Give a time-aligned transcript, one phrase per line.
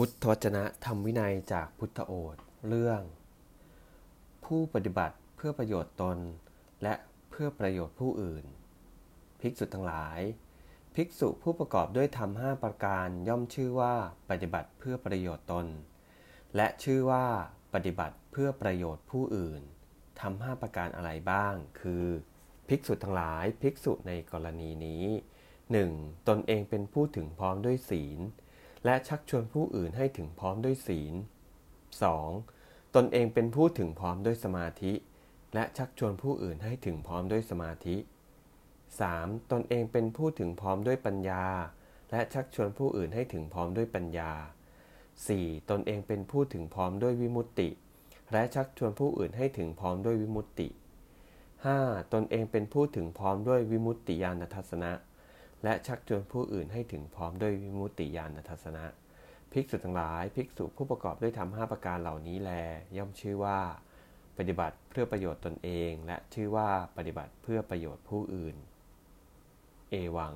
[0.00, 2.36] พุทธวจนะธรรมวินัยจากพุทธโอษ
[2.68, 3.02] เรื่อง
[4.44, 6.18] ผู้ปฏิบัติเพื่อประโยชน์ตน
[6.82, 6.94] และ
[7.30, 8.44] เพื่อประโยชน์ผู้อื่น
[9.40, 10.20] ภิกษุทั้งหลาย
[10.94, 13.94] ภิกษุผู้ประกอบด้วยธรรมห้าประการย่อมชื่อว่า
[14.30, 15.66] ปฏิบัติเพื่อประโยชน์ตน
[16.56, 17.26] และชื่อว่า
[17.74, 19.62] ปฏิบัติเพื่อประโยชน์ผู้อื่น
[20.20, 22.04] ทำห้าประการอะไรบ้าง คือ
[22.68, 25.04] ภิกษุทั้งหลายภิกษุในกรณีนี้
[25.66, 26.28] 1.
[26.28, 28.20] ตนเองเป็นผู้ถึงพร้อมด้วยศีล
[28.84, 31.14] และชักชวนผู้อื่นให้ถึงพร้อมด้วยศีล
[32.24, 32.94] 2.
[32.94, 34.92] ตนเองเป็นผู้ถึงพร้อมด้วยสมาธิ
[35.54, 37.96] และชักชวนผู้อื่นให้ถึงพร้อมด้วยสมาธิ
[38.72, 39.50] 3.
[39.52, 41.44] ตนเองเป็นผู้ถึงพร้อมด้วยปัญญา
[42.10, 44.32] และชักชวนผู้อื่นให้ถึงพร้อมด้วยปัญญา
[45.00, 45.70] 4.
[45.70, 47.68] ตนเองเป็นผู้ถึงพร้อมด้วยวิมุตติ
[48.32, 50.68] และชักชวนผู้อื่นให้ถึงพร้อมด้วยวิมุตติ
[51.40, 52.12] 5.
[52.12, 54.92] ตนเองเป็นผู้ถึงพร้อมด้วยวิมุตติญาณทัศนะ
[55.64, 58.84] และชักชวนผู้อื่นให้ถึงพร้อมด้วยวิมุตติญาณทัศนะ
[59.52, 62.52] ภิกษุทั้งหลาย ภิกษุผู้ประกอบด้วยธรรมห้าประการเหล่านี้แล
[62.96, 63.58] ย่อมชื่อว่า
[64.38, 68.56] ปฏิบัติเพื่อประโยชน์ตนเอง และชื่อว่าปฏิบัติเพื่อประโยชน์ผู้อื่น
[69.90, 70.34] เอวัง